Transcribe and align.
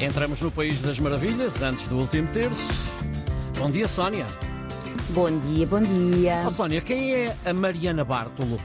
Entramos 0.00 0.40
no 0.40 0.50
País 0.50 0.80
das 0.80 1.00
Maravilhas, 1.00 1.60
antes 1.60 1.88
do 1.88 1.98
último 1.98 2.28
terço. 2.28 2.88
Bom 3.58 3.68
dia, 3.68 3.88
Sónia. 3.88 4.26
Bom 5.10 5.28
dia, 5.40 5.66
bom 5.66 5.80
dia. 5.80 6.44
Oh, 6.46 6.50
Sónia, 6.50 6.80
quem 6.80 7.14
é 7.14 7.36
a 7.44 7.52
Mariana 7.52 8.04
Bartolo? 8.04 8.60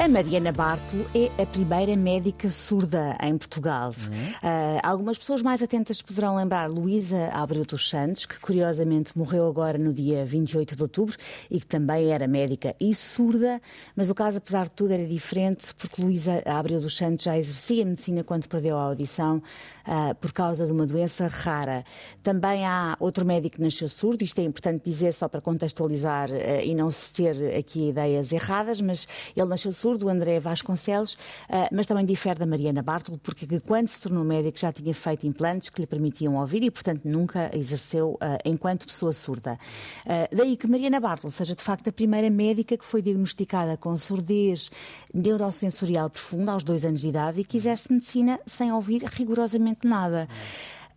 A 0.00 0.08
Mariana 0.08 0.50
Bartolo 0.50 1.04
é 1.14 1.42
a 1.42 1.44
primeira 1.44 1.94
médica 1.94 2.48
surda 2.48 3.18
em 3.22 3.36
Portugal. 3.36 3.90
Uhum. 3.90 4.30
Uh, 4.50 4.80
algumas 4.82 5.18
pessoas 5.18 5.42
mais 5.42 5.62
atentas 5.62 6.00
poderão 6.00 6.36
lembrar 6.36 6.70
Luísa 6.70 7.28
Abreu 7.34 7.66
dos 7.66 7.86
Santos, 7.86 8.24
que 8.24 8.40
curiosamente 8.40 9.12
morreu 9.16 9.46
agora 9.46 9.76
no 9.76 9.92
dia 9.92 10.24
28 10.24 10.74
de 10.74 10.82
outubro 10.82 11.16
e 11.50 11.60
que 11.60 11.66
também 11.66 12.10
era 12.12 12.26
médica 12.26 12.74
e 12.80 12.94
surda, 12.94 13.60
mas 13.94 14.08
o 14.08 14.14
caso, 14.14 14.38
apesar 14.38 14.64
de 14.64 14.72
tudo, 14.72 14.94
era 14.94 15.04
diferente 15.04 15.74
porque 15.74 16.00
Luísa 16.00 16.42
Abreu 16.46 16.80
dos 16.80 16.96
Santos 16.96 17.26
já 17.26 17.36
exercia 17.36 17.84
medicina 17.84 18.24
quando 18.24 18.48
perdeu 18.48 18.78
a 18.78 18.84
audição 18.84 19.42
uh, 19.86 20.14
por 20.14 20.32
causa 20.32 20.64
de 20.64 20.72
uma 20.72 20.86
doença 20.86 21.28
rara. 21.28 21.84
Também 22.22 22.64
há 22.64 22.96
outro 22.98 23.26
médico 23.26 23.56
que 23.56 23.62
nasceu 23.62 23.86
surdo, 23.86 24.24
isto 24.24 24.38
é 24.40 24.44
importante 24.44 24.82
dizer 24.82 25.12
só 25.12 25.28
para 25.28 25.42
contextualizar 25.42 26.30
uh, 26.30 26.64
e 26.64 26.74
não 26.74 26.90
se 26.90 27.12
ter 27.12 27.54
aqui 27.54 27.90
ideias 27.90 28.32
erradas, 28.32 28.80
mas 28.80 29.06
ele 29.36 29.46
nasceu 29.46 29.70
surdo 29.70 29.89
do 29.98 30.08
André 30.08 30.38
Vasconcelos, 30.40 31.16
ah, 31.48 31.68
mas 31.72 31.86
também 31.86 32.04
difere 32.04 32.38
da 32.38 32.46
Mariana 32.46 32.82
Bartolo, 32.82 33.18
porque 33.18 33.46
quando 33.60 33.88
se 33.88 34.00
tornou 34.00 34.24
médico 34.24 34.58
já 34.58 34.72
tinha 34.72 34.94
feito 34.94 35.26
implantes 35.26 35.68
que 35.68 35.80
lhe 35.80 35.86
permitiam 35.86 36.36
ouvir 36.36 36.62
e, 36.62 36.70
portanto, 36.70 37.02
nunca 37.04 37.50
exerceu 37.56 38.16
ah, 38.20 38.38
enquanto 38.44 38.86
pessoa 38.86 39.12
surda. 39.12 39.58
Ah, 40.06 40.28
daí 40.32 40.56
que 40.56 40.66
Mariana 40.66 41.00
Bartolo 41.00 41.32
seja, 41.32 41.54
de 41.54 41.62
facto, 41.62 41.88
a 41.88 41.92
primeira 41.92 42.30
médica 42.30 42.76
que 42.76 42.84
foi 42.84 43.02
diagnosticada 43.02 43.76
com 43.76 43.96
surdez 43.96 44.70
neurosensorial 45.12 46.10
profunda 46.10 46.52
aos 46.52 46.64
dois 46.64 46.84
anos 46.84 47.00
de 47.00 47.08
idade 47.08 47.40
e 47.40 47.44
que 47.44 47.56
exerce 47.56 47.92
medicina 47.92 48.40
sem 48.46 48.72
ouvir 48.72 49.02
rigorosamente 49.04 49.86
nada. 49.86 50.28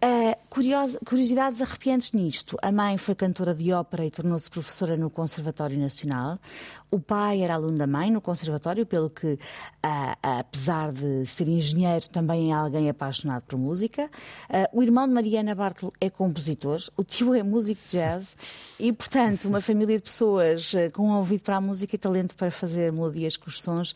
Uh, 0.04 0.36
curiosidades 0.53 1.62
arrepiantes 1.62 2.12
nisto. 2.12 2.55
A 2.62 2.71
mãe 2.71 2.95
foi 2.98 3.16
cantora 3.16 3.55
de 3.55 3.73
ópera 3.73 4.05
e 4.05 4.12
tornou-se 4.12 4.48
professora 4.49 4.95
no 4.95 5.10
Conservatório 5.10 5.79
Nacional. 5.79 6.37
O 6.91 6.99
pai 6.99 7.41
era 7.41 7.55
aluno 7.55 7.76
da 7.76 7.87
mãe 7.87 8.12
no 8.12 8.21
Conservatório, 8.21 8.85
pelo 8.85 9.10
que, 9.10 9.34
uh, 9.34 9.40
apesar 10.21 10.91
de 10.91 11.26
ser 11.26 11.49
engenheiro, 11.49 12.07
também 12.07 12.51
é 12.51 12.54
alguém 12.54 12.87
apaixonado 12.87 13.41
por 13.43 13.57
música. 13.57 14.12
Uh, 14.48 14.77
o 14.77 14.84
irmão 14.84 15.07
de 15.07 15.13
Mariana 15.13 15.55
Bartolo 15.55 15.91
é 15.99 16.07
compositor. 16.07 16.79
O 16.95 17.04
tio 17.04 17.34
é 17.34 17.41
músico 17.41 17.82
de 17.88 17.98
jazz. 17.98 18.38
E, 18.79 18.93
portanto, 18.93 19.45
uma 19.45 19.60
família 19.60 19.98
de 19.98 20.04
pessoas 20.04 20.73
com 20.93 21.10
um 21.10 21.17
ouvido 21.17 21.41
para 21.41 21.57
a 21.57 21.62
música 21.62 21.95
e 21.95 21.98
talento 21.98 22.35
para 22.35 22.51
fazer 22.51 22.91
melodias 22.91 23.35
com 23.38 23.49
os 23.49 23.62
sons 23.62 23.95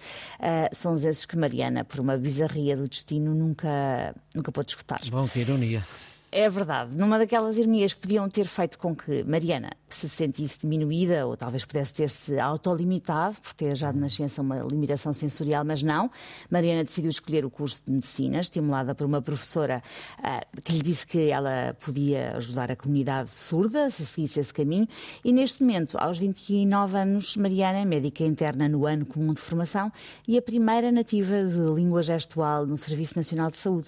são 0.71 0.93
esses 0.95 1.25
que 1.25 1.37
Mariana, 1.37 1.83
por 1.83 1.99
uma 1.99 2.17
bizarria 2.17 2.75
do 2.75 2.87
destino, 2.87 3.35
nunca, 3.35 4.15
nunca 4.35 4.51
pôde 4.51 4.71
escutar. 4.71 4.99
Bom, 5.11 5.27
que 5.27 5.39
ironia. 5.39 5.85
É 6.29 6.49
verdade. 6.49 6.95
Numa 6.97 7.17
daquelas 7.17 7.57
ironias 7.57 7.93
que 7.93 8.01
podiam 8.01 8.27
ter 8.27 8.45
feito 8.45 8.77
com 8.77 8.93
que 8.93 9.23
Mariana 9.23 9.71
se 9.87 10.09
sentisse 10.09 10.59
diminuída 10.59 11.25
ou 11.25 11.37
talvez 11.37 11.63
pudesse 11.63 11.93
ter-se 11.93 12.37
autolimitado 12.37 13.37
por 13.41 13.53
ter 13.53 13.77
já 13.77 13.93
de 13.93 13.97
nascença 13.97 14.41
uma 14.41 14.57
limitação 14.57 15.13
sensorial, 15.13 15.63
mas 15.63 15.81
não. 15.81 16.11
Mariana 16.49 16.83
decidiu 16.83 17.09
escolher 17.09 17.45
o 17.45 17.49
curso 17.49 17.85
de 17.85 17.93
medicina, 17.93 18.39
estimulada 18.39 18.93
por 18.93 19.05
uma 19.05 19.21
professora 19.21 19.81
uh, 20.19 20.61
que 20.61 20.73
lhe 20.73 20.81
disse 20.81 21.07
que 21.07 21.29
ela 21.29 21.73
podia 21.83 22.35
ajudar 22.35 22.69
a 22.69 22.75
comunidade 22.75 23.33
surda 23.33 23.89
se 23.89 24.05
seguisse 24.05 24.41
esse 24.41 24.53
caminho. 24.53 24.87
E 25.23 25.31
neste 25.31 25.63
momento, 25.63 25.97
aos 25.97 26.17
29 26.17 26.97
anos, 26.97 27.37
Mariana 27.37 27.79
é 27.79 27.85
médica 27.85 28.25
interna 28.25 28.67
no 28.67 28.85
ano 28.85 29.05
comum 29.05 29.31
de 29.31 29.39
formação 29.39 29.89
e 30.27 30.37
a 30.37 30.41
primeira 30.41 30.91
nativa 30.91 31.45
de 31.45 31.73
língua 31.73 32.03
gestual 32.03 32.65
no 32.65 32.75
Serviço 32.75 33.15
Nacional 33.15 33.49
de 33.49 33.55
Saúde. 33.55 33.87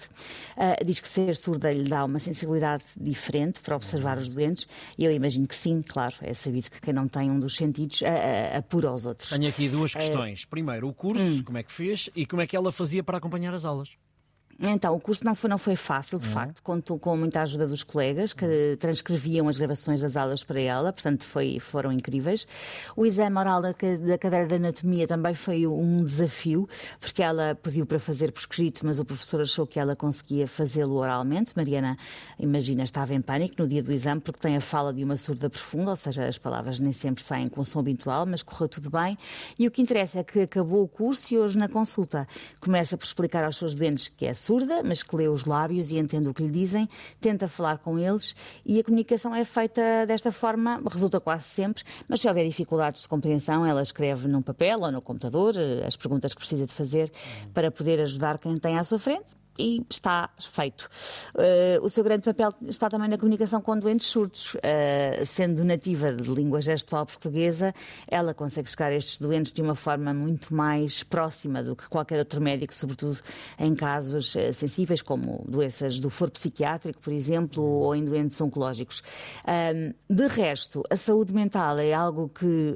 Uh, 0.56 0.82
diz 0.86 1.00
que 1.00 1.08
ser 1.08 1.36
surda 1.36 1.70
lhe 1.70 1.86
dá 1.86 2.02
uma 2.02 2.18
sensibilidade 2.32 2.84
diferente 2.96 3.60
para 3.60 3.76
observar 3.76 4.18
os 4.18 4.28
doentes 4.28 4.66
eu 4.98 5.10
imagino 5.10 5.46
que 5.46 5.56
sim, 5.56 5.82
claro, 5.82 6.14
é 6.20 6.34
sabido 6.34 6.70
que 6.70 6.80
quem 6.80 6.92
não 6.92 7.08
tem 7.08 7.30
um 7.30 7.38
dos 7.38 7.56
sentidos 7.56 8.02
apura 8.56 8.88
aos 8.88 9.06
outros. 9.06 9.30
Tenho 9.30 9.48
aqui 9.48 9.68
duas 9.68 9.92
questões. 9.92 10.44
Primeiro, 10.44 10.88
o 10.88 10.92
curso, 10.92 11.22
hum. 11.22 11.42
como 11.42 11.58
é 11.58 11.62
que 11.62 11.72
fez 11.72 12.10
e 12.14 12.26
como 12.26 12.42
é 12.42 12.46
que 12.46 12.56
ela 12.56 12.70
fazia 12.70 13.02
para 13.02 13.18
acompanhar 13.18 13.54
as 13.54 13.64
aulas? 13.64 13.96
Então, 14.62 14.94
o 14.94 15.00
curso 15.00 15.24
não 15.24 15.34
foi, 15.34 15.48
não 15.48 15.56
foi 15.56 15.74
fácil, 15.74 16.18
de 16.18 16.26
uhum. 16.26 16.32
facto, 16.32 16.62
contou 16.62 16.98
com 16.98 17.16
muita 17.16 17.40
ajuda 17.40 17.66
dos 17.66 17.82
colegas 17.82 18.34
que 18.34 18.44
uhum. 18.44 18.76
transcreviam 18.78 19.48
as 19.48 19.56
gravações 19.56 20.02
das 20.02 20.16
aulas 20.16 20.44
para 20.44 20.60
ela, 20.60 20.92
portanto 20.92 21.24
foi, 21.24 21.58
foram 21.58 21.90
incríveis. 21.90 22.46
O 22.94 23.06
exame 23.06 23.38
oral 23.38 23.62
da, 23.62 23.70
da 23.70 24.18
cadeira 24.18 24.46
de 24.46 24.56
anatomia 24.56 25.06
também 25.06 25.32
foi 25.32 25.66
um 25.66 26.04
desafio, 26.04 26.68
porque 27.00 27.22
ela 27.22 27.54
pediu 27.54 27.86
para 27.86 27.98
fazer 27.98 28.32
por 28.32 28.40
escrito, 28.40 28.84
mas 28.84 28.98
o 28.98 29.04
professor 29.04 29.40
achou 29.40 29.66
que 29.66 29.80
ela 29.80 29.96
conseguia 29.96 30.46
fazê-lo 30.46 30.96
oralmente. 30.96 31.54
Mariana, 31.56 31.96
imagina, 32.38 32.82
estava 32.82 33.14
em 33.14 33.22
pânico 33.22 33.54
no 33.58 33.66
dia 33.66 33.82
do 33.82 33.90
exame, 33.90 34.20
porque 34.20 34.40
tem 34.40 34.56
a 34.56 34.60
fala 34.60 34.92
de 34.92 35.02
uma 35.02 35.16
surda 35.16 35.48
profunda, 35.48 35.88
ou 35.88 35.96
seja, 35.96 36.26
as 36.26 36.36
palavras 36.36 36.78
nem 36.78 36.92
sempre 36.92 37.22
saem 37.22 37.48
com 37.48 37.64
som 37.64 37.80
habitual, 37.80 38.26
mas 38.26 38.42
correu 38.42 38.68
tudo 38.68 38.90
bem. 38.90 39.16
E 39.58 39.66
o 39.66 39.70
que 39.70 39.80
interessa 39.80 40.18
é 40.18 40.22
que 40.22 40.40
acabou 40.40 40.82
o 40.82 40.88
curso 40.88 41.32
e 41.32 41.38
hoje 41.38 41.56
na 41.56 41.68
consulta 41.68 42.26
começa 42.60 42.98
por 42.98 43.06
explicar 43.06 43.42
aos 43.42 43.56
seus 43.56 43.74
doentes 43.74 44.08
que 44.08 44.26
é 44.26 44.34
surda 44.34 44.49
surda, 44.50 44.82
mas 44.82 45.00
que 45.00 45.14
lê 45.14 45.28
os 45.28 45.44
lábios 45.44 45.92
e 45.92 45.96
entende 45.96 46.28
o 46.28 46.34
que 46.34 46.42
lhe 46.42 46.50
dizem, 46.50 46.88
tenta 47.20 47.46
falar 47.46 47.78
com 47.78 47.96
eles 47.96 48.34
e 48.66 48.80
a 48.80 48.82
comunicação 48.82 49.32
é 49.32 49.44
feita 49.44 50.04
desta 50.08 50.32
forma, 50.32 50.82
resulta 50.90 51.20
quase 51.20 51.44
sempre, 51.44 51.84
mas 52.08 52.20
se 52.20 52.26
houver 52.26 52.44
dificuldades 52.44 53.02
de 53.02 53.08
compreensão, 53.08 53.64
ela 53.64 53.80
escreve 53.80 54.26
num 54.26 54.42
papel 54.42 54.80
ou 54.80 54.90
no 54.90 55.00
computador 55.00 55.54
eh, 55.56 55.86
as 55.86 55.94
perguntas 55.94 56.34
que 56.34 56.40
precisa 56.40 56.66
de 56.66 56.72
fazer 56.72 57.12
para 57.54 57.70
poder 57.70 58.00
ajudar 58.00 58.40
quem 58.40 58.56
tem 58.56 58.76
à 58.76 58.82
sua 58.82 58.98
frente 58.98 59.39
e 59.58 59.84
está 59.90 60.30
feito. 60.38 60.88
Uh, 61.34 61.84
o 61.84 61.88
seu 61.88 62.02
grande 62.02 62.24
papel 62.24 62.52
está 62.62 62.88
também 62.88 63.08
na 63.08 63.18
comunicação 63.18 63.60
com 63.60 63.78
doentes 63.78 64.06
surdos. 64.06 64.54
Uh, 64.54 65.24
sendo 65.24 65.64
nativa 65.64 66.12
de 66.12 66.30
língua 66.30 66.60
gestual 66.60 67.04
portuguesa, 67.04 67.74
ela 68.08 68.32
consegue 68.32 68.68
chegar 68.68 68.86
a 68.86 68.94
estes 68.94 69.18
doentes 69.18 69.52
de 69.52 69.62
uma 69.62 69.74
forma 69.74 70.14
muito 70.14 70.54
mais 70.54 71.02
próxima 71.02 71.62
do 71.62 71.76
que 71.76 71.88
qualquer 71.88 72.18
outro 72.18 72.40
médico, 72.40 72.72
sobretudo 72.74 73.18
em 73.58 73.74
casos 73.74 74.34
uh, 74.34 74.52
sensíveis, 74.52 75.02
como 75.02 75.44
doenças 75.48 75.98
do 75.98 76.10
foro 76.10 76.30
psiquiátrico, 76.30 77.00
por 77.00 77.12
exemplo, 77.12 77.62
ou 77.62 77.94
em 77.94 78.04
doentes 78.04 78.40
oncológicos. 78.40 79.02
de 80.08 80.26
resto, 80.26 80.82
a 80.90 80.96
saúde 80.96 81.32
mental 81.32 81.78
é 81.78 81.92
algo 81.92 82.28
que 82.28 82.74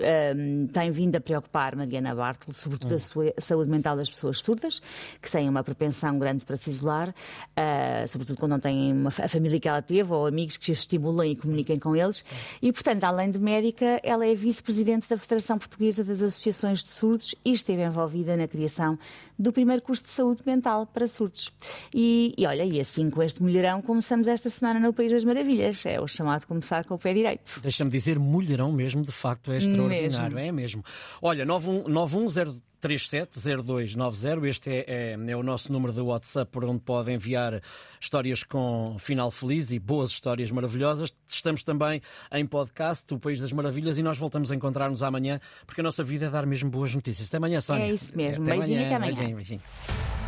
tem 0.73 0.91
vindo 0.91 1.17
a 1.17 1.21
preocupar 1.21 1.77
Mariana 1.77 2.15
Bartolo, 2.15 2.53
sobretudo 2.53 2.95
a, 2.95 2.99
sua, 2.99 3.33
a 3.37 3.41
saúde 3.41 3.71
mental 3.71 3.97
das 3.97 4.11
pessoas 4.11 4.41
surdas, 4.41 4.81
que 5.21 5.31
têm 5.31 5.49
uma 5.49 5.63
propensão 5.63 6.19
grande 6.19 6.45
para 6.45 6.57
se 6.65 6.71
isolar, 6.71 7.11
uh, 7.11 8.09
sobretudo 8.09 8.39
quando 8.39 8.53
não 8.53 8.61
têm 8.61 8.93
uma, 8.93 9.09
a 9.09 9.29
família 9.29 9.61
que 9.61 9.69
ela 9.69 9.83
teve 9.83 10.13
ou 10.13 10.27
amigos 10.27 10.57
que 10.57 10.67
se 10.67 10.73
estimulam 10.73 11.27
e 11.27 11.37
comuniquem 11.37 11.79
com 11.79 11.95
eles. 11.95 12.25
E, 12.61 12.73
portanto, 12.73 13.05
além 13.05 13.31
de 13.31 13.39
médica, 13.39 14.01
ela 14.03 14.27
é 14.27 14.35
vice-presidente 14.35 15.09
da 15.09 15.17
Federação 15.17 15.59
Portuguesa 15.59 16.03
das 16.03 16.23
Associações 16.23 16.83
de 16.83 16.91
Surdos 16.91 17.35
e 17.45 17.53
esteve 17.53 17.83
envolvida 17.83 18.37
na 18.37 18.49
criação 18.49 18.99
do 19.39 19.53
primeiro 19.53 19.83
curso 19.83 20.05
de 20.05 20.11
saúde 20.11 20.43
mental 20.47 20.87
para 20.87 21.07
surdos. 21.07 21.53
E, 21.93 22.35
e 22.37 22.47
olha, 22.47 22.65
e 22.65 22.81
assim 22.81 23.11
com 23.11 23.23
este 23.23 23.43
mulherão 23.43 23.83
começamos 23.83 24.29
esta 24.29 24.49
semana 24.49 24.79
no 24.81 24.93
País 24.93 25.11
das 25.11 25.25
Maravilhas. 25.25 25.85
É 25.87 26.01
o 26.01 26.07
chamado 26.07 26.47
começar 26.47 26.85
com 26.85 26.95
o 26.95 26.99
pé 26.99 27.13
direito. 27.13 27.61
Deixa-me 27.61 27.91
dizer, 27.91 28.19
mulherão 28.19 28.73
mesmo, 28.73 29.03
de 29.03 29.13
facto, 29.13 29.53
é 29.53 29.59
extraordinário. 29.59 30.35
Mesmo. 30.35 30.39
É 30.39 30.53
mesmo. 30.53 30.85
Olha, 31.21 31.45
910 31.45 32.63
370290. 32.85 34.47
Este 34.47 34.71
é, 34.71 34.85
é, 34.87 35.31
é, 35.31 35.37
o 35.37 35.43
nosso 35.43 35.73
número 35.73 35.93
de 35.93 36.01
WhatsApp 36.01 36.51
por 36.51 36.65
onde 36.65 36.81
pode 36.81 37.11
enviar 37.11 37.63
histórias 37.99 38.43
com 38.43 38.97
final 38.99 39.31
feliz 39.31 39.73
e 39.73 39.79
boas 39.79 40.11
histórias 40.11 40.51
maravilhosas. 40.51 41.15
Estamos 41.27 41.65
também 41.65 42.03
em 42.31 42.47
podcast, 42.47 43.13
O 43.15 43.19
País 43.19 43.41
das 43.41 43.53
Maravilhas, 43.53 43.97
e 43.97 44.03
nós 44.03 44.19
voltamos 44.19 44.53
a 44.53 44.55
encontrar-nos 44.55 45.03
amanhã, 45.03 45.41
porque 45.67 45.81
a 45.81 45.85
nossa 45.85 46.05
vida 46.05 46.27
é 46.27 46.31
dar 46.31 46.45
mesmo 46.45 46.69
boas 46.69 46.95
notícias. 46.95 47.29
Até 47.29 47.39
amanhã, 47.39 47.61
Sónia. 47.61 47.85
É 47.85 47.91
isso 47.91 48.15
mesmo. 48.15 48.43
Até 48.43 48.53
beijinho 48.53 48.81
amanhã. 48.81 48.87
até 48.87 48.97
amanhã. 48.97 49.15
Beijinho, 49.15 49.37
beijinho. 49.37 50.24